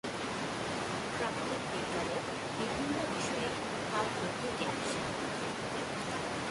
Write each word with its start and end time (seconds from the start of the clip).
প্রাকৃতিক 1.17 1.61
বিজ্ঞানের 1.71 2.21
বিভিন্ন 2.57 2.95
বিষয়ে 3.13 3.47
তার 3.91 4.05
গভীর 4.15 4.51
জ্ঞান 4.59 4.75
ছিল। 4.87 5.03